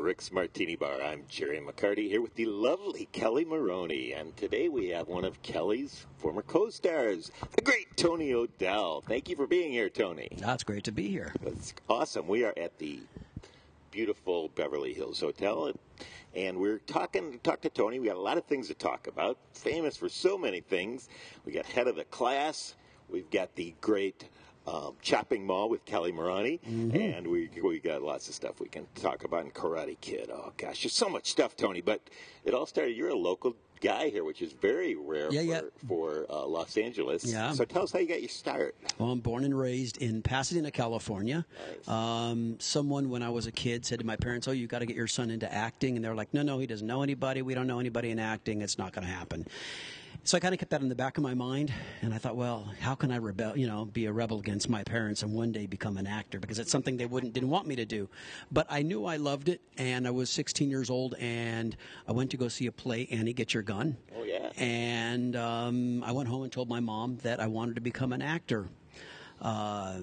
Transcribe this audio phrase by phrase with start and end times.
[0.00, 1.02] Rick's Martini Bar.
[1.02, 5.42] I'm Jerry McCarty here with the lovely Kelli Maroney, and today we have one of
[5.42, 9.02] Kelli's former co-stars, the great Tony O'Dell.
[9.02, 10.28] Thank you for being here, Tony.
[10.38, 11.34] That's great to be here.
[11.42, 12.26] That's awesome.
[12.28, 13.00] We are at the
[13.90, 15.78] beautiful Beverly Hills Hotel, and,
[16.34, 18.00] and we're talking talk to Tony.
[18.00, 19.36] We got a lot of things to talk about.
[19.52, 21.10] Famous for so many things.
[21.44, 22.74] We got head of the class.
[23.10, 24.30] We've got the great
[24.66, 28.86] um, Chopping Mall with Kelli Maroney, and we we got lots of stuff we can
[28.94, 29.42] talk about.
[29.44, 30.30] And Karate Kid.
[30.32, 31.80] Oh gosh, there's so much stuff, Tony.
[31.80, 32.00] But
[32.44, 32.96] it all started.
[32.96, 35.60] You're a local guy here, which is very rare Yeah, for, yeah.
[35.88, 37.24] for uh, Los Angeles.
[37.24, 37.52] Yeah.
[37.52, 38.76] So tell us how you got your start.
[38.98, 41.46] Well, I'm born and raised in Pasadena, California.
[41.88, 44.86] Um, someone, when I was a kid, said to my parents, "Oh, you got to
[44.86, 47.40] get your son into acting," and they're like, "No, no, he doesn't know anybody.
[47.42, 48.60] We don't know anybody in acting.
[48.60, 49.46] It's not going to happen."
[50.22, 52.36] So I kind of kept that in the back of my mind, and I thought,
[52.36, 53.56] well, how can I rebel?
[53.56, 56.58] You know, be a rebel against my parents and one day become an actor because
[56.58, 58.08] it's something they wouldn't didn't want me to do.
[58.52, 61.74] But I knew I loved it, and I was 16 years old, and
[62.06, 63.96] I went to go see a play, Annie, Get Your Gun.
[64.14, 64.50] Oh, yeah.
[64.58, 68.20] And um, I went home and told my mom that I wanted to become an
[68.20, 68.68] actor.
[69.40, 70.00] Uh,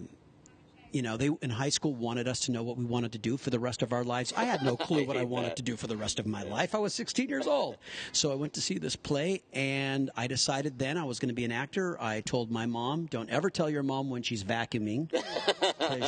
[0.97, 3.37] you know, they in high school wanted us to know what we wanted to do
[3.37, 4.33] for the rest of our lives.
[4.35, 6.73] I had no clue what I wanted to do for the rest of my life.
[6.73, 7.77] I was 16 years old.
[8.13, 11.35] So I went to see this play and I decided then I was going to
[11.35, 12.01] be an actor.
[12.01, 15.11] I told my mom, don't ever tell your mom when she's vacuuming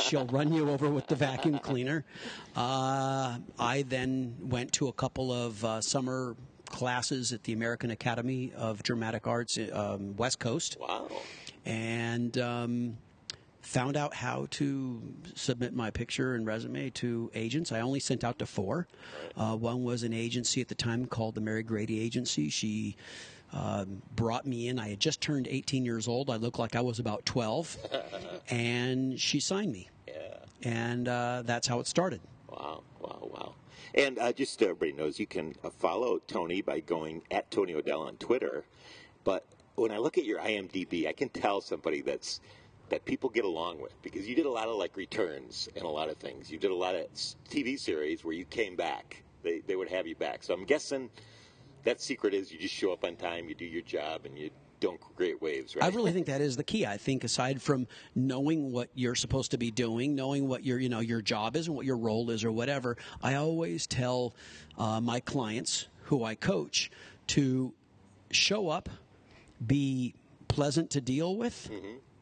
[0.00, 2.04] she'll run you over with the vacuum cleaner.
[2.56, 6.34] Uh, I then went to a couple of uh, summer
[6.66, 11.08] classes at the American Academy of Dramatic Arts, um, West Coast Wow.
[11.64, 12.96] and um,
[13.60, 15.02] found out how to
[15.34, 17.72] submit my picture and resume to agents.
[17.72, 18.88] I only sent out to four.
[19.36, 22.48] Uh, one was an agency at the time called the Mary Grady Agency.
[22.48, 22.96] She
[23.52, 24.78] um, brought me in.
[24.78, 26.30] I had just turned 18 years old.
[26.30, 27.76] I looked like I was about 12,
[28.50, 29.88] and she signed me.
[30.06, 30.14] Yeah.
[30.62, 32.20] And uh, that's how it started.
[32.48, 33.54] Wow, wow, wow.
[33.94, 37.74] And uh, just so everybody knows, you can uh, follow Tony by going at Tony
[37.74, 38.64] O'Dell on Twitter.
[39.24, 39.44] But
[39.74, 42.40] when I look at your IMDb, I can tell somebody that's
[42.90, 45.88] that people get along with because you did a lot of like returns and a
[45.88, 46.50] lot of things.
[46.50, 47.06] You did a lot of
[47.48, 49.22] TV series where you came back.
[49.42, 50.42] They they would have you back.
[50.42, 51.08] So I'm guessing
[51.84, 54.50] that secret is you just show up on time, you do your job, and you
[54.80, 55.84] don't create waves, right?
[55.84, 56.86] I really think that is the key.
[56.86, 60.88] I think aside from knowing what you're supposed to be doing, knowing what your you
[60.88, 64.34] know your job is and what your role is or whatever, I always tell
[64.78, 66.90] uh, my clients who I coach
[67.28, 67.72] to
[68.32, 68.88] show up,
[69.64, 70.14] be
[70.48, 71.70] pleasant to deal with,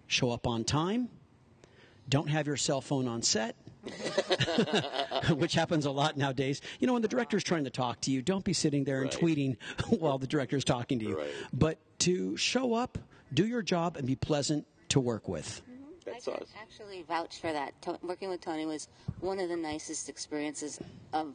[0.09, 1.09] show up on time,
[2.09, 3.55] don't have your cell phone on set.
[5.35, 6.61] which happens a lot nowadays.
[6.79, 9.15] You know, when the director's trying to talk to you, don't be sitting there and
[9.15, 9.23] Right.
[9.23, 9.57] tweeting
[10.01, 11.19] while the director's talking to you.
[11.19, 11.31] Right.
[11.53, 12.99] But to show up,
[13.33, 15.63] do your job, and be pleasant to work with.
[15.71, 15.85] Mm-hmm.
[16.05, 16.55] That's I can awesome.
[16.61, 17.81] actually vouch for that.
[17.83, 18.89] To- working with Tony was
[19.21, 20.79] one of the nicest experiences
[21.13, 21.35] of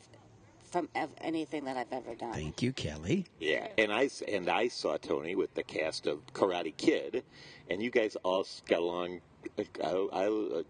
[0.74, 2.34] from ev- anything that I've ever done.
[2.34, 3.28] Thank you, Kelli.
[3.40, 7.24] Yeah, and I s- and I saw Tony with the cast of Karate Kid,
[7.70, 9.22] and you guys all got along.
[9.60, 10.64] uh, I, I, uh,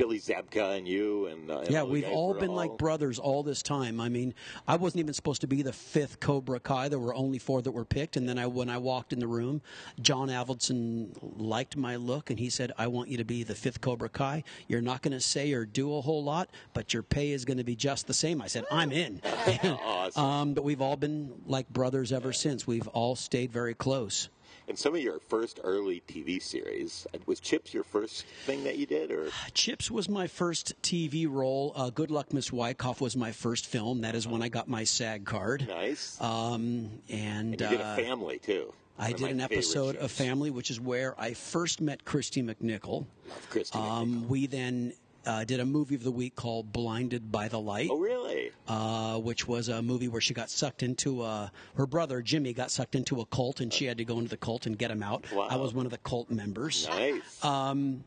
[0.00, 3.42] Billy Zabka and you and, uh, and Yeah, all we've all been like brothers all
[3.42, 4.00] this time.
[4.00, 4.32] I mean,
[4.66, 6.88] I wasn't even supposed to be the fifth Cobra Kai.
[6.88, 9.26] There were only four that were picked, and then I, when I walked in the
[9.26, 9.60] room,
[10.00, 13.82] John Avildsen liked my look, and he said, "I want you to be the fifth
[13.82, 14.42] Cobra Kai.
[14.68, 17.58] You're not going to say or do a whole lot, but your pay is going
[17.58, 19.20] to be just the same." I said, "I'm in."
[19.60, 20.24] Awesome.
[20.24, 22.66] um, but we've all been like brothers ever since.
[22.66, 24.28] We've all stayed very close.
[24.70, 28.78] And some of your first early TV series uh, was Chips your first thing that
[28.78, 31.72] you did, or Chips was my first TV role.
[31.74, 34.02] Uh, Good Luck, Miss Wyckoff was my first film.
[34.02, 35.66] That is when I got my SAG card.
[35.66, 36.20] nice.
[36.20, 38.72] Um, and and you did uh, a family too.
[38.96, 40.12] I did an episode of.
[40.12, 43.06] Family, which is where I first met Kristy McNichol.
[43.28, 43.74] Love Kristy.
[43.74, 44.92] Um, we then
[45.26, 47.88] uh, did a movie of the week called Blinded by the Light.
[47.90, 48.50] oh, really?
[48.68, 52.70] uh, which was a movie where she got sucked into a, her brother Jimmy got
[52.70, 55.02] sucked into a cult and she had to go into the cult and get him
[55.02, 55.24] out.
[55.32, 55.48] Wow.
[55.50, 56.88] I was one of the cult members.
[56.88, 57.44] Nice.
[57.44, 58.04] Um,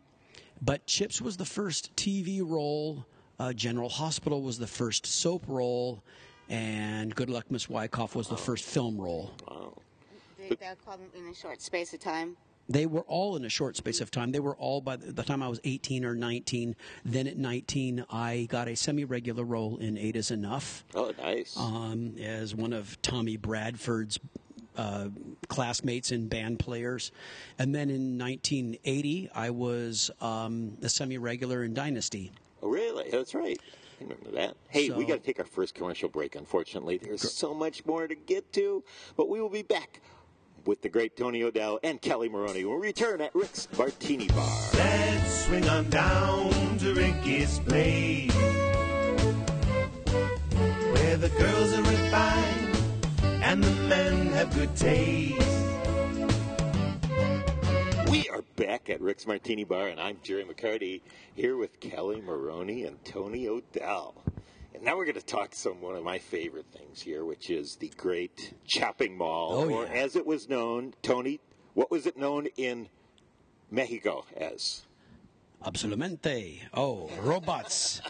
[0.61, 3.05] but Chips was the first TV role.
[3.39, 6.01] Uh, General Hospital was the first soap role,
[6.49, 9.33] and Good Luck Miss Wyckoff was the first film role.
[9.47, 9.73] wow.
[10.37, 12.37] They, they'll come in a short space of time.
[12.69, 14.31] They were all in a short space of time.
[14.31, 16.75] They were all by the time I was 18 or 19.
[17.03, 21.57] Then at 19, I got a semi regular role in Eight is Enough Oh, nice.
[21.57, 24.19] um, as one of Tommy Bradford's
[24.77, 25.09] uh,
[25.49, 27.11] classmates and band players.
[27.59, 32.31] And then in 1980, I was um, a semi regular in Dynasty.
[32.61, 33.09] oh, really?
[33.11, 33.59] That's right.
[33.99, 34.55] I remember that.
[34.69, 36.97] Hey, we got to take our first commercial break, unfortunately.
[36.97, 38.83] There's so much more to get to,
[39.15, 40.01] but we will be back
[40.65, 42.65] with the great Tony O'Dell and Kelli Maroney.
[42.65, 44.59] We'll return at Rick's Martini Bar.
[44.73, 48.33] Let's swing on down to Ricky's place.
[50.93, 52.77] Where the girls are refined
[53.43, 55.49] and the men have good taste.
[58.09, 61.01] We are back at Rick's Martini Bar, and I'm Jerry McCarty
[61.35, 64.15] here with Kelli Maroney and Tony O'Dell.
[64.73, 67.75] And now we're going to talk some one of my favorite things here, which is
[67.75, 71.39] the great Chopping Mall, Oh, or as it was known, Tony.
[71.75, 72.89] What was it known in
[73.71, 74.83] Mexico as?
[75.63, 76.59] Absolutamente.
[76.73, 78.01] Oh, robots.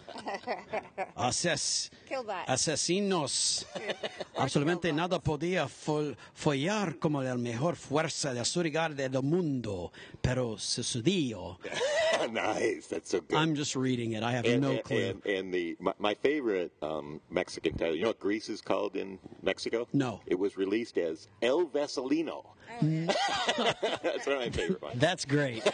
[1.16, 2.46] Ases, Killbot.
[2.48, 3.66] asesinos.
[4.38, 9.92] Absolutamente nada podía fol- follar como la mejor fuerza de seguridad del mundo.
[10.22, 11.60] Pero se sucedió.
[12.32, 13.38] nice, that's so good.
[13.38, 14.24] I'm just reading it.
[14.24, 14.98] I have and, no and- clue.
[14.98, 17.96] And, and the my, my favorite um, Mexican title.
[17.96, 19.88] You know what Grease is called in Mexico?
[19.94, 20.22] No.
[20.26, 22.44] It was released as El Vaselina.
[22.82, 23.14] Mm.
[24.02, 25.00] That's one of my favorite ones.
[25.00, 25.64] That's great.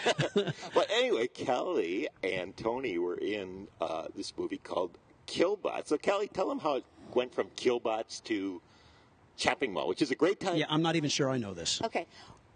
[0.74, 4.98] But anyway, Kelli and Tony were in uh, this movie called
[5.28, 5.88] Killbots.
[5.90, 8.62] So Kelli, tell them how it went from Killbots to
[9.38, 10.56] Chopping Mall, which is a great time.
[10.58, 11.82] yeah, I'm not even sure I know this.
[11.84, 12.06] Okay,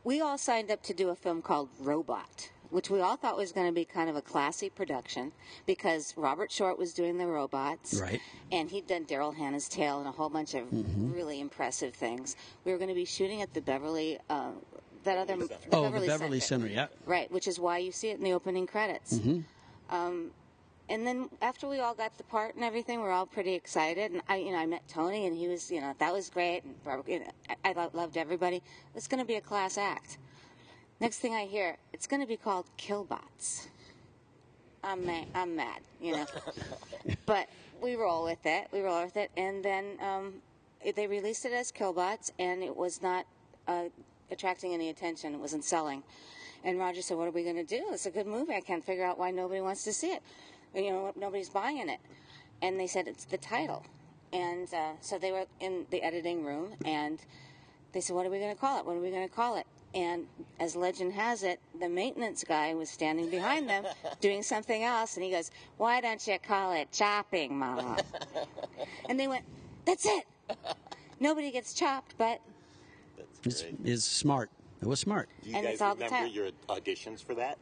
[0.04, 3.52] we all signed up to do a film called Robot, which we all thought was
[3.52, 5.32] going to be kind of a classy production
[5.66, 8.20] because Robert Short was doing the robots, Right.
[8.52, 10.66] And he'd done Daryl Hannah's tail and a whole bunch of
[11.16, 12.36] really impressive things.
[12.66, 14.52] We were going to be shooting at the Beverly, uh,
[15.04, 16.68] that other, the Oh, Beverly the Beverly Center.
[16.68, 16.88] Yeah.
[17.06, 19.20] Right, which is why you see it in the opening credits.
[19.90, 20.32] Um,
[20.90, 24.12] and then after we all got the part and everything, we are all pretty excited.
[24.12, 26.64] And I, you know, I met Tony, and he was, you know, that was great.
[26.64, 27.32] And Barbara- you know,
[27.64, 28.62] I, I loved everybody.
[28.96, 30.18] It's going to be a class act.
[31.04, 33.68] Next thing I hear, it's going to be called Killbots.
[34.86, 36.26] I'm mad, I'm mad, you know.
[37.26, 37.50] but
[37.82, 38.70] we roll with it.
[38.72, 40.36] We roll with it, and then um,
[40.96, 43.26] they released it as Killbots, and it was not
[43.68, 43.90] uh,
[44.32, 45.34] attracting any attention.
[45.34, 46.04] It wasn't selling.
[46.64, 47.84] And Roger said, "What are we going to do?
[47.92, 48.54] It's a good movie.
[48.54, 50.24] I can't figure out why nobody wants to see it.
[50.74, 52.00] You know, nobody's buying it."
[52.62, 53.86] And they said it's the title.
[54.32, 57.20] And uh, so they were in the editing room, and
[57.92, 58.86] they said, "What are we going to call it?
[58.86, 60.26] What are we going to call it?" And
[60.60, 63.86] as legend has it, the maintenance guy was standing behind them
[64.22, 67.98] doing something else, and he goes, "Why don't you call it chopping, Mama?"
[69.10, 69.46] and they went,
[69.86, 70.26] "That's it.
[71.20, 72.42] Nobody gets chopped, but
[73.46, 74.50] Is, is smart.
[74.82, 75.30] It was smart.
[75.44, 77.58] Do you And guys it's all the remember your auditions for that?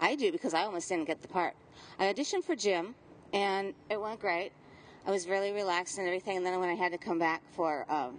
[0.00, 1.54] I do because I almost didn't get the part.
[1.98, 2.94] I auditioned for Jim,
[3.32, 4.50] and it went great.
[5.06, 6.38] I was really relaxed and everything.
[6.38, 8.18] And then when I had to come back for um,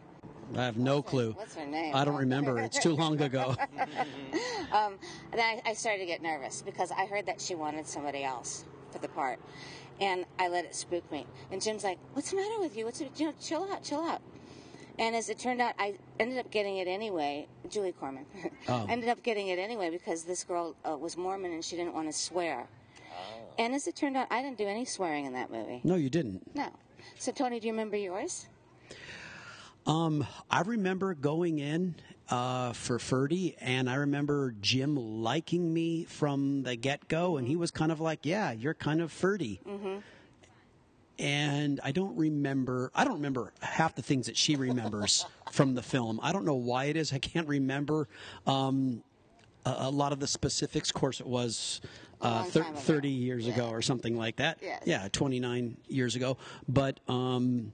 [0.56, 1.32] I have no clue.
[1.32, 1.96] what's her name?
[1.96, 2.60] I don't remember.
[2.60, 3.56] It's too long ago.
[4.74, 4.96] Um,
[5.32, 8.66] then I, I started to get nervous because I heard that she wanted somebody else
[8.92, 9.40] for the part,
[10.02, 11.28] and I let it spook me.
[11.52, 12.86] And Jim's like, "What's the matter with you?
[12.86, 13.34] What's you know?
[13.40, 14.22] Chill out, chill out."
[14.98, 17.48] And as it turned out, I ended up getting it anyway.
[17.70, 18.26] Julie Corman.
[18.68, 18.86] Oh.
[18.90, 22.08] ended up getting it anyway because this girl uh, was Mormon and she didn't want
[22.08, 22.68] to swear.
[23.12, 23.44] Oh.
[23.60, 25.82] And as it turned out, I didn't do any swearing in that movie.
[25.84, 26.56] No, you didn't.
[26.56, 26.70] No.
[27.20, 28.48] So Tony, do you remember yours?
[29.86, 31.96] Um, I remember going in
[32.30, 37.56] uh, for Ferdy, and I remember Jim liking me from the get go, and he
[37.56, 39.60] was kind of like, "Yeah, you're kind of Ferdy."
[41.20, 42.92] And I don't remember.
[42.96, 46.20] I don't remember half the things that she remembers from the film.
[46.24, 47.14] I don't know why it is.
[47.14, 48.08] I can't remember
[48.48, 49.04] um,
[49.66, 50.90] a, a lot of the specifics.
[50.90, 51.82] Of course, it was
[52.22, 54.58] uh, thir- thirty years ago or something like that.
[54.62, 54.82] Yes.
[54.86, 56.38] Yeah, twenty nine years ago.
[56.68, 57.74] But um,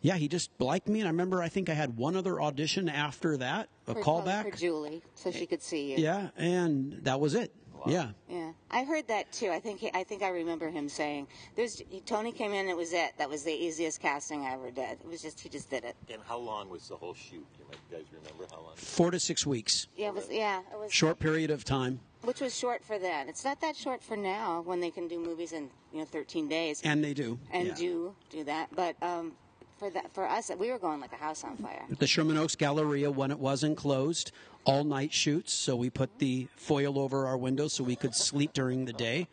[0.00, 2.88] yeah, he just liked me, and I remember I think I had one other audition
[2.88, 4.50] after that, a For- callback.
[4.50, 5.98] for Julie, so she could see you.
[5.98, 7.52] Yeah, and that was it.
[7.86, 8.08] Yeah.
[8.28, 9.50] Yeah, I heard that too.
[9.50, 12.68] I think he, I think I remember him saying, "There's Tony came in.
[12.68, 13.12] It was it.
[13.18, 14.98] That was the easiest casting I ever did.
[15.00, 15.94] It was just he just did it.
[16.12, 17.46] And how long was the whole shoot?
[17.56, 18.72] You guys remember how long?
[18.74, 20.26] Four to six weeks, Yeah, it was.
[20.28, 20.92] Yeah, it was.
[20.92, 23.28] short period of time, Which was short for then.
[23.28, 26.48] It's not that short for now when they can do movies in you know 13
[26.48, 27.38] days and they do.
[27.52, 27.74] and yeah.
[27.74, 28.74] do do that.
[28.74, 29.34] But um,
[29.78, 31.84] for that for us, we were going like a house on fire.
[31.98, 34.32] the Sherman Oaks Galleria when it wasn't closed,
[34.64, 35.52] all night shoots.
[35.52, 39.28] So we put the foil over our windows so we could sleep during the day.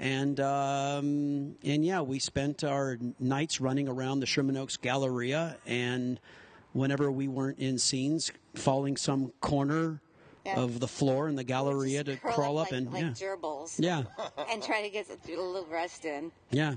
[0.00, 6.20] And um, and yeah, we spent our nights running around the Sherman Oaks Galleria, and
[6.72, 10.00] whenever we weren't in scenes, falling some corner
[10.46, 10.60] Yeah.
[10.60, 13.74] of the floor in the Galleria to crawl up like, and like yeah, gerbils.
[13.78, 14.04] yeah,
[14.50, 16.30] And try to get a little rest in.
[16.50, 16.74] yeah.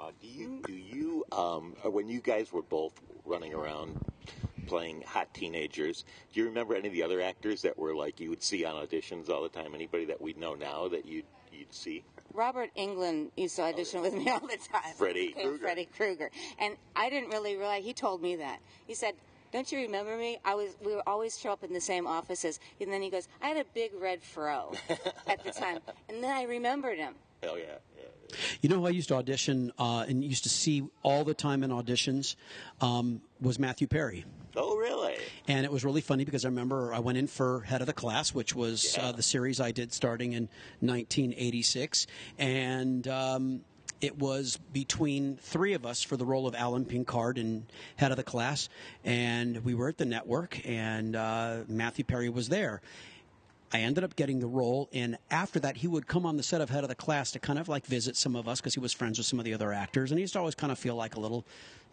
[0.00, 0.12] Wow.
[0.18, 2.94] Do you do you um, uh, when you guys were both
[3.26, 4.00] running around
[4.66, 6.06] playing hot teenagers?
[6.32, 8.76] Do you remember any of the other actors that were like you would see on
[8.76, 9.74] auditions all the time?
[9.74, 12.02] Anybody that we know now that you you'd see?
[12.32, 14.94] Robert Englund used to audition with me all the time.
[14.96, 15.58] Freddy Krueger.
[15.58, 16.30] Freddy Krueger.
[16.58, 18.60] And I didn't really realize, he told me that.
[18.86, 19.14] He said,
[19.52, 20.38] don't you remember me?
[20.44, 22.60] I was, we would always show up in the same offices.
[22.80, 24.72] And then he goes, I had a big red fro
[25.26, 25.80] at the time.
[26.08, 27.14] And then I remembered him.
[27.42, 27.64] Hell yeah.
[27.96, 28.36] yeah.
[28.60, 31.62] You know who I used to audition uh, and used to see all the time
[31.64, 32.36] in auditions
[32.80, 34.24] um, was Matthew Perry.
[34.56, 35.16] Oh really?
[35.48, 37.92] And it was really funny because I remember I went in for Head of the
[37.92, 39.06] Class, which was Yeah.
[39.06, 40.48] uh, the series I did starting in
[40.80, 42.06] 1986.
[42.38, 43.60] And um,
[44.00, 47.66] it was between three of us for the role of Alan Pinkard and
[47.96, 48.68] Head of the Class.
[49.04, 52.80] And we were at the network, and uh, Matthew Perry was there.
[53.72, 56.60] I ended up getting the role, and after that, he would come on the set
[56.60, 58.80] of Head of the Class to kind of like visit some of us because he
[58.80, 60.78] was friends with some of the other actors, and he used to always kind of
[60.78, 61.46] feel like a little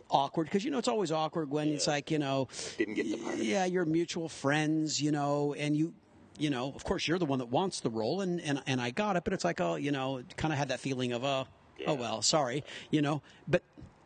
[0.10, 3.18] awkward because you know it's always awkward when it's like you know, Didn't get the
[3.18, 3.38] part.
[3.38, 5.94] yeah, you're mutual friends, you know, and you.
[6.40, 8.92] You know, of course, you're the one that wants the role, and, and, and I
[8.92, 11.28] got it, but it's like, oh, you know, kind of had that feeling of, oh,
[11.28, 11.48] oh
[11.80, 11.86] Yeah.
[11.90, 13.24] oh well, sorry, you know.
[13.48, 13.64] But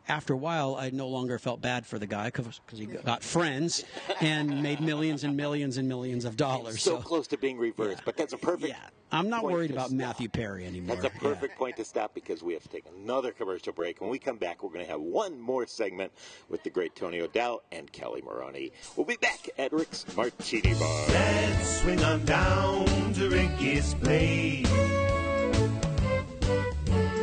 [0.08, 3.84] after a while, I no longer felt bad for the guy because he got friends
[4.20, 6.82] and made millions and millions and millions of dollars.
[6.82, 8.68] So close to being reversed, but that's a perfect.
[8.70, 8.76] Yeah,
[9.12, 9.96] I'm not point worried about stop.
[9.98, 10.96] Matthew Perry anymore.
[10.96, 11.34] That's a Yeah.
[11.34, 14.00] perfect point to stop because we have to take another commercial break.
[14.00, 16.12] When we come back, we're going to have one more segment
[16.48, 18.72] with the great Tony O'Dell and Kelli Maroney.
[18.96, 21.04] We'll be back at Rick's Martini Bar.
[21.08, 24.66] Let's swing on down to Ricky's place.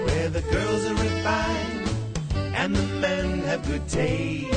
[0.05, 1.68] Where the girls are refined
[2.60, 4.54] and the men have good taste.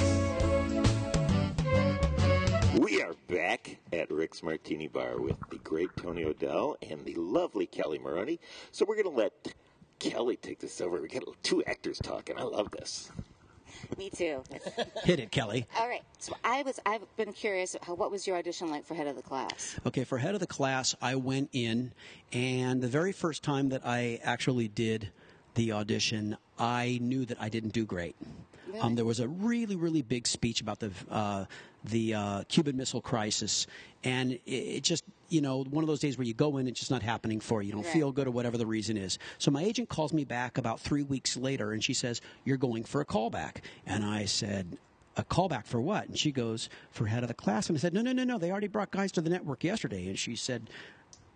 [2.77, 7.69] We are back at Rick's Martini Bar with the great Tony O'Dell and the lovely
[7.69, 8.41] Kelli Maroney.
[8.73, 9.55] So we're going to let
[10.01, 11.01] Kelli take this over.
[11.01, 12.37] We got two actors talking.
[12.37, 13.13] I love this.
[13.97, 14.43] Me too.
[15.05, 15.67] Hit it, Kelli.
[15.79, 16.03] All right.
[16.19, 19.15] So I was, I've been curious, how, what was your audition like for head of
[19.15, 19.79] the class?
[19.87, 21.93] Okay, for head of the class, I went in,
[22.33, 25.13] and the very first time that I actually did
[25.55, 28.17] the audition, I knew that I didn't do great.
[28.81, 31.45] Um, there was a really, really big speech about the uh,
[31.85, 33.67] the uh, Cuban Missile Crisis,
[34.03, 36.79] and it, it just you know one of those days where you go in, it's
[36.81, 37.67] just not happening for you.
[37.67, 37.93] You don't Right.
[37.93, 39.19] feel good or whatever the reason is.
[39.39, 42.85] So my agent calls me back about three weeks later, and she says, "You're going
[42.85, 43.57] for a callback,"
[43.87, 44.79] and I said.
[45.15, 46.09] A callback for what?
[46.09, 47.69] And she goes, for head of the class.
[47.69, 48.39] And I said, no, no, no, no.
[48.39, 50.09] They already brought guys to the network yesterday.
[50.09, 50.71] And she said,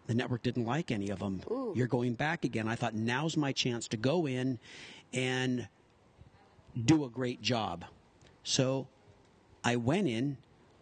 [0.07, 1.41] the network didn't like any of them.
[1.75, 2.69] You're going back again.
[2.69, 4.59] I thought now's my chance to go in
[5.13, 5.69] and
[6.85, 7.85] do a great job.
[8.45, 8.87] So
[9.65, 10.37] I went in,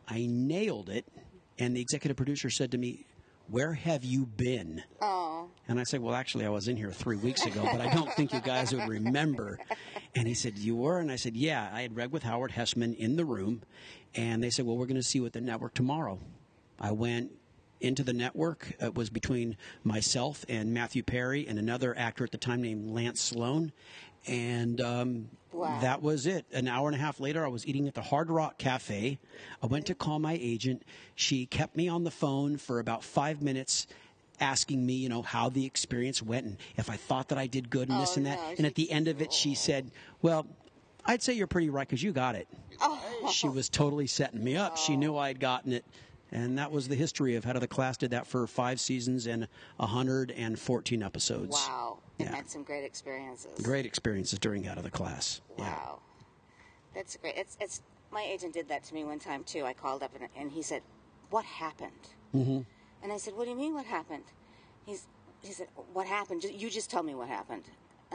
[0.08, 1.06] I nailed it,
[1.58, 3.06] and the executive producer said to me,
[3.48, 4.82] Where have you been?
[5.00, 7.94] Oh, And I said, Well, actually, I was in here three weeks ago, but I
[7.94, 9.58] don't think you guys would remember.
[10.14, 10.98] And he said, You were?
[10.98, 11.70] And I said, Yeah.
[11.72, 13.62] I had read with Howard Hesseman in the room,
[14.14, 16.18] and they said, Well, we're going to see you at the network tomorrow.
[16.80, 17.30] I went
[17.84, 18.72] into the network.
[18.80, 23.20] It was between myself and Matthew Perry and another actor at the time named Lance
[23.20, 23.72] Sloan.
[24.26, 25.78] And um, Wow.
[25.82, 26.46] that was it.
[26.52, 29.18] An hour and a half later, I was eating at the Hard Rock Cafe.
[29.62, 30.82] I went to call my agent.
[31.14, 33.86] She kept me on the phone for about five minutes.
[34.40, 37.70] Asking me, you know, how the experience went and if I thought that I did
[37.70, 38.36] good and this Oh, and that.
[38.38, 40.44] no, and at the end of it, she said, Well,
[41.06, 42.48] I'd say you're pretty right because you got it.
[42.80, 43.30] Oh.
[43.32, 44.76] She was totally setting me up.
[44.76, 45.84] She knew I'd gotten it.
[46.34, 47.96] And that was the history of Head of the Class.
[47.96, 51.56] Did that for five seasons and 114 episodes.
[51.68, 51.98] wow.
[52.18, 52.34] And Yeah.
[52.34, 53.60] had some great experiences.
[53.62, 55.40] Great experiences during Head of the Class.
[55.56, 55.64] Yeah.
[55.64, 56.00] Wow.
[56.92, 57.36] That's great.
[57.36, 59.64] It's, it's, my agent did that to me one time too.
[59.64, 60.82] I called up and, and he said,
[61.30, 61.92] What happened?
[62.34, 62.60] Mm-hmm.
[63.02, 64.24] And I said, What do you mean, what happened?
[64.84, 65.06] He's,
[65.40, 66.42] he said, What happened?
[66.44, 67.64] You just tell me what happened.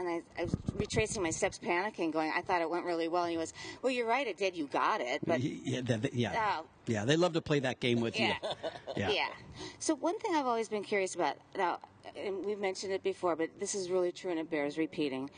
[0.00, 3.24] And I, I was retracing my steps, panicking, going, I thought it went really well.
[3.24, 3.52] And he was,
[3.82, 4.56] Well, you're right, it did.
[4.56, 5.20] You got it.
[5.26, 5.82] But Yeah,
[6.14, 6.58] yeah.
[6.62, 6.64] Oh.
[6.86, 8.34] yeah, they love to play that game with Yeah.
[8.42, 8.48] you.
[8.96, 9.10] Yeah.
[9.10, 9.28] Yeah.
[9.78, 11.78] So one thing I've always been curious about now,
[12.16, 15.28] and we've mentioned it before, but this is really true and it bears repeating.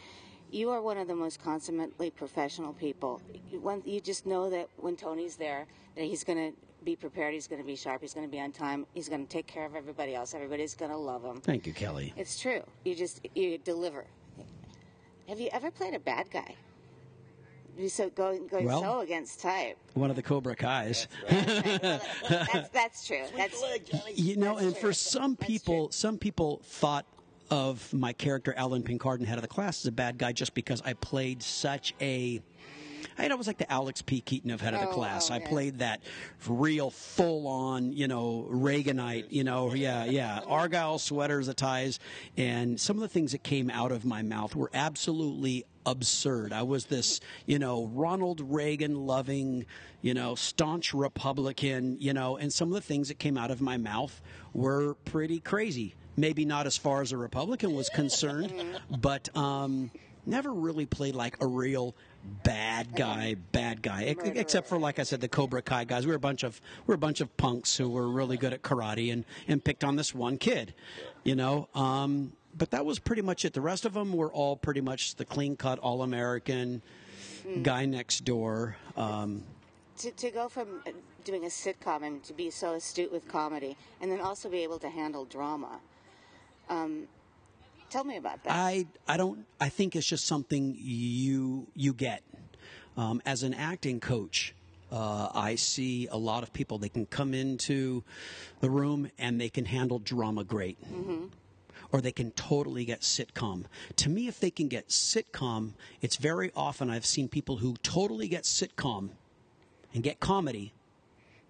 [0.50, 3.20] You are one of the most consummately professional people.
[3.84, 5.66] You just know that when Tony's there,
[5.96, 7.34] that he's going to be prepared.
[7.34, 8.00] He's going to be sharp.
[8.00, 8.86] He's going to be on time.
[8.94, 10.34] He's going to take care of everybody else.
[10.34, 11.40] Everybody's going to love him.
[11.40, 12.12] Thank you, Kelli.
[12.16, 12.62] It's true.
[12.84, 14.04] You just you deliver.
[15.28, 16.54] Have you ever played a bad guy?
[17.78, 19.78] You so going going Well- so against type.
[19.94, 21.08] One of the Cobra Kais.
[21.28, 23.24] That's that's true.
[23.36, 23.62] That's
[24.14, 24.80] You know, That's and true.
[24.90, 27.06] for some people, some people thought
[27.50, 30.54] of my character Alan Pinkard in Head of the Class as a bad guy just
[30.54, 32.40] because I played such a
[33.18, 34.20] I was like the Alex P.
[34.20, 35.30] Keaton of head of the Oh, class.
[35.30, 35.48] oh, I yeah.
[35.48, 36.00] played that
[36.48, 41.98] real full on, you know, Reaganite, you know, yeah, yeah, Argyle sweaters, the ties,
[42.36, 46.52] and some of the things that came out of my mouth were absolutely absurd.
[46.52, 49.66] I was this, you know, Ronald Reagan loving,
[50.00, 53.60] you know, staunch Republican, you know, and some of the things that came out of
[53.60, 54.20] my mouth
[54.52, 55.94] were pretty crazy.
[56.16, 58.52] Maybe not as far as a Republican was concerned,
[59.00, 59.90] but um,
[60.26, 61.94] never really played like a real
[62.44, 64.04] bad guy, bad guy.
[64.04, 66.06] Ex- Except for, like I said, the Cobra Kai guys.
[66.06, 68.52] We were a bunch of we were a bunch of punks who were really good
[68.52, 70.74] at karate and and picked on this one kid,
[71.24, 71.68] you know.
[71.74, 73.54] Um, but that was pretty much it.
[73.54, 76.82] The rest of them were all pretty much the clean cut, all American
[77.62, 78.76] guy next door.
[78.96, 79.42] Um,
[79.98, 80.82] to, to go from
[81.24, 84.78] doing a sitcom and to be so astute with comedy, and then also be able
[84.80, 85.80] to handle drama.
[86.68, 87.08] Um,
[87.92, 88.52] tell me about that.
[88.52, 92.22] I I don't I think it's just something you you get
[92.96, 94.54] um, as an acting coach.
[94.90, 96.76] Uh, I see a lot of people.
[96.78, 98.04] They can come into
[98.60, 100.76] the room and they can handle drama great,
[101.90, 103.64] or they can totally get sitcom.
[103.96, 105.72] To me, if they can get sitcom,
[106.02, 109.10] it's very often I've seen people who totally get sitcom
[109.94, 110.74] and get comedy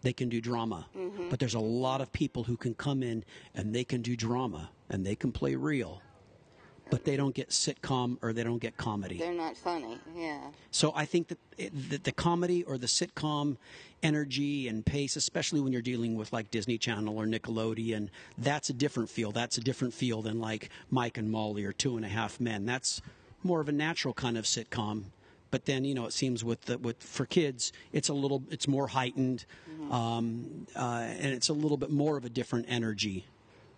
[0.03, 0.87] they can do drama.
[1.31, 4.71] But there's a lot of people who can come in and they can do drama
[4.89, 6.03] and they can play real,
[6.93, 9.17] but they don't get sitcom or they don't get comedy.
[9.17, 9.99] They're not funny.
[10.15, 10.41] Yeah.
[10.71, 13.57] So I think that, it, that the comedy or the sitcom
[14.03, 18.75] energy and pace, especially when you're dealing with like Disney Channel or Nickelodeon, that's a
[18.75, 19.33] different feel.
[19.33, 22.67] That's a different feel than like Mike and Molly or Two and a Half Men.
[22.67, 23.01] That's
[23.43, 25.05] more of a natural kind of sitcom.
[25.51, 28.69] But then you know it seems with the, with for kids it's a little it's
[28.69, 29.47] more heightened,
[29.91, 33.25] um, uh, and it's a little bit more of a different energy.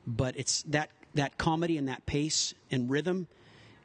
[0.04, 3.26] But it's that that comedy and that pace and rhythm.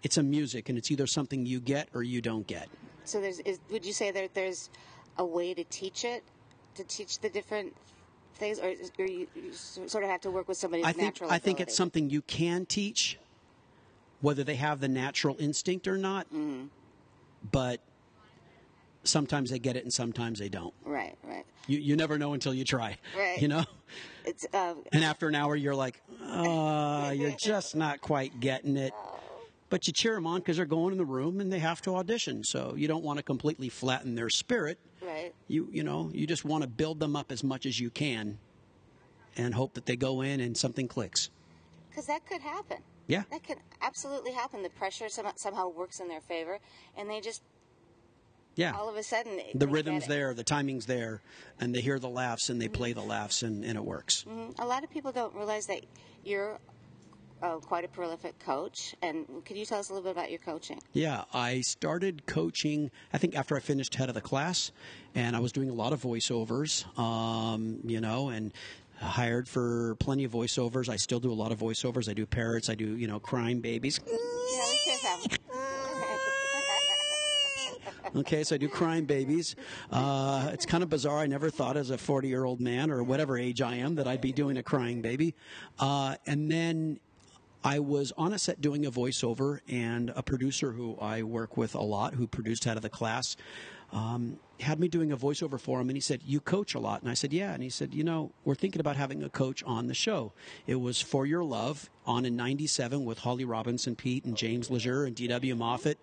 [0.03, 2.69] It's a music, and it's either something you get or you don't get.
[3.03, 4.69] So there's is, would you say that there's
[5.17, 6.23] a way to teach it,
[6.75, 7.75] to teach the different
[8.35, 11.03] things, or, or you, you sort of have to work with somebody with I think
[11.03, 13.19] natural I think it's something you can teach,
[14.21, 16.27] whether they have the natural instinct or not.
[16.27, 16.67] Mm-hmm.
[17.51, 17.81] But
[19.03, 20.73] sometimes they get it, and sometimes they don't.
[20.85, 21.45] Right, right.
[21.67, 22.97] You you never know until you try.
[23.17, 23.41] Right.
[23.41, 23.63] You know.
[24.25, 28.93] It's uh, And after an hour, you're like, uh, you're just not quite getting it.
[29.69, 31.95] But you cheer them on because they're going in the room and they have to
[31.95, 32.43] audition.
[32.43, 34.79] So you don't want to completely flatten their spirit.
[35.01, 35.33] right.
[35.47, 38.39] You you know you just want to build them up as much as you can,
[39.37, 41.29] and hope that they go in and something clicks.
[41.89, 42.77] Because that could happen.
[43.07, 43.23] Yeah.
[43.31, 44.61] That could absolutely happen.
[44.61, 46.59] The pressure some, somehow works in their favor,
[46.95, 47.41] and they just
[48.55, 48.73] Yeah.
[48.75, 51.21] all of a sudden the rhythm's there, the timing's there,
[51.61, 54.25] and they hear the laughs and they play the laughs and, and it works.
[54.27, 54.59] Mhm.
[54.59, 55.85] A lot of people don't realize that
[56.25, 56.59] you're
[57.41, 58.93] uh, quite a prolific coach.
[59.01, 60.77] And could you tell us a little bit about your coaching?
[60.91, 64.73] Yeah, I started coaching, I think, after I finished head of the class,
[65.15, 68.51] and I was doing a lot of voiceovers, um, you know, and
[68.99, 70.89] hired for plenty of voiceovers.
[70.89, 72.09] I still do a lot of voiceovers.
[72.09, 74.01] I do parrots, I do, you know, crying babies.
[74.05, 75.21] Yeah, let's hear some.
[78.15, 79.55] Okay, so I do crying babies.
[79.91, 81.19] Uh, it's kind of bizarre.
[81.19, 84.07] I never thought as a 40 year old man or whatever age I am that
[84.07, 85.35] I'd be doing a crying baby.
[85.77, 86.99] Uh, and then
[87.63, 91.75] I was on a set doing a voiceover, and a producer who I work with
[91.75, 93.35] a lot, who produced Out of the Class,
[93.91, 97.01] um, had me doing a voiceover for him, and he said, "You coach a lot,"
[97.01, 99.63] and I said, "Yeah," and he said, "You know, we're thinking about having a coach
[99.63, 100.33] on the show."
[100.67, 105.07] It was For Your Love on in '97 with Holly Robinson, Peete, and James LeGros
[105.07, 105.55] and D.W.
[105.55, 105.97] Moffett,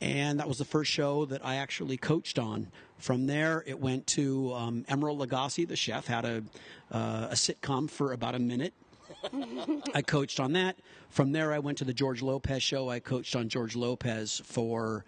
[0.00, 2.70] and that was the first show that I actually coached on.
[2.98, 6.42] From there, it went to um, Emeril Lagasse, the chef, had a
[6.90, 8.74] uh, a sitcom for about a minute.
[9.94, 10.76] I coached on that.
[11.08, 12.88] From there, I went to the George Lopez show.
[12.88, 15.04] I coached on George Lopez for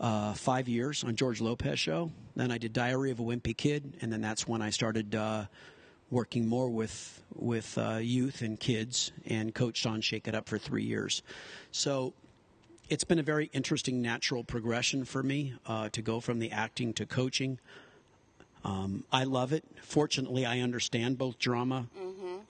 [0.00, 2.10] uh, five years on George Lopez show.
[2.36, 5.46] Then I did Diary of a Wimpy Kid, and then that's when I started uh,
[6.10, 10.58] working more with with uh, youth and kids, and coached on Shake It Up for
[10.58, 11.22] three years.
[11.72, 12.14] So
[12.88, 16.92] it's been a very interesting natural progression for me uh, to go from the acting
[16.94, 17.58] to coaching.
[18.64, 19.64] Um, I love it.
[19.82, 21.86] Fortunately, I understand both drama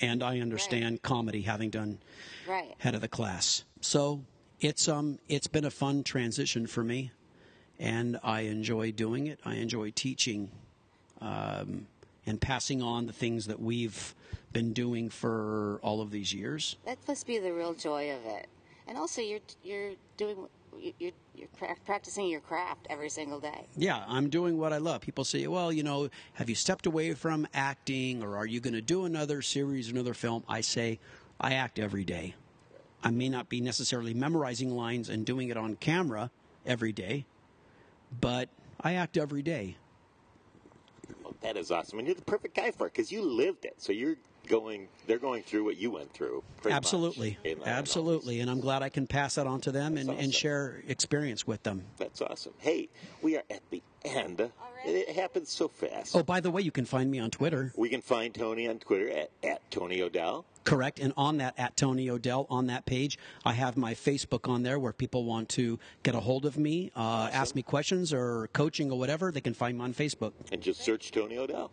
[0.00, 1.98] and I understand comedy, having done
[2.46, 2.74] Right.
[2.78, 3.64] head of the class.
[3.80, 4.22] So
[4.60, 7.10] it's um it's been a fun transition for me,
[7.78, 9.38] and I enjoy doing it.
[9.44, 10.50] I enjoy teaching,
[11.20, 11.86] um,
[12.26, 14.14] and passing on the things that we've
[14.52, 16.76] been doing for all of these years.
[16.84, 18.48] That must be the real joy of it.
[18.86, 20.48] And also, you're you're doing
[20.98, 21.48] you're you're
[21.84, 23.66] practicing your craft every single day.
[23.76, 25.00] Yeah, I'm doing what I love.
[25.02, 28.74] People say, well, you know, have you stepped away from acting or are you going
[28.74, 30.42] to do another series, another film?
[30.48, 30.98] I say,
[31.40, 32.34] I act every day.
[33.02, 36.30] I may not be necessarily memorizing lines and doing it on camera
[36.66, 37.26] every day,
[38.20, 38.48] but
[38.80, 39.76] I act every day.
[41.22, 43.74] Well, that is awesome, and you're the perfect guy for it because you lived it.
[43.78, 46.42] So you're going, they're going through what you went through.
[46.68, 49.96] Absolutely, in- in all absolutely, and I'm glad I can pass that on to them
[49.96, 50.32] and, That's and awesome.
[50.32, 51.84] share experience with them.
[51.98, 52.52] That's awesome.
[52.58, 52.88] Hey,
[53.22, 54.40] we are at the end.
[54.40, 55.00] Already?
[55.00, 56.14] It happens so fast.
[56.16, 57.72] Oh, by the way, you can find me on Twitter.
[57.76, 60.44] We can find Tony on Twitter at, at Tony O'Dell.
[60.64, 60.98] Correct.
[61.00, 64.78] And on that, at Tony O'Dell, on that page, I have my Facebook on there
[64.78, 68.90] where people want to get a hold of me, uh, ask me questions or coaching
[68.90, 69.32] or whatever.
[69.32, 70.32] They can find me on Facebook.
[70.52, 71.70] and just search Tony O'Dell.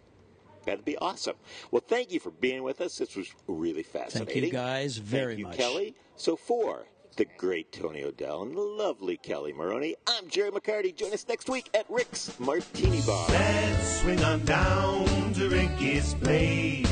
[0.65, 1.35] That'd be awesome.
[1.71, 2.97] Well, thank you for being with us.
[2.97, 4.33] This was really fascinating.
[4.33, 5.57] Thank you guys, very thank you, much.
[5.57, 5.93] Kelli.
[6.15, 10.95] So for the great Tony O'Dell and the lovely Kelli Maroney, I'm Jerry McCarty.
[10.95, 13.27] Join us next week at Rick's Martini Bar.
[13.29, 16.89] Let's swing on down to Ricky's place.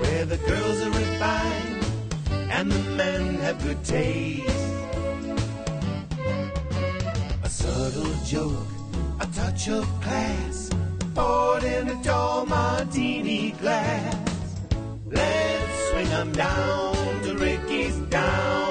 [0.00, 1.84] Where the girls are refined
[2.50, 4.48] and the men have good taste.
[7.42, 8.66] A subtle joke,
[9.20, 10.67] a touch of class,
[11.18, 14.14] poured in a tall martini glass.
[15.18, 18.67] Let's swing 'em down to Ricky's down.